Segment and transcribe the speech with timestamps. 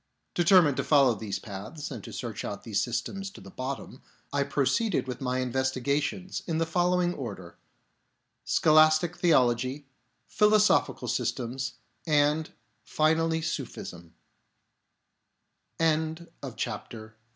[0.33, 4.01] Determined to follow these paths and to search out these systems to the bottom,
[4.33, 7.59] I proceeded with my investigations in the following order:
[8.43, 9.85] Scholastic theology;
[10.25, 11.73] philosophical systems;}
[12.07, 12.49] and,
[12.83, 13.43] finally